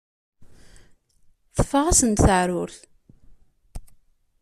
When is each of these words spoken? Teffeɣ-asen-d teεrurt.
Teffeɣ-asen-d 1.55 2.19
teεrurt. 2.25 2.79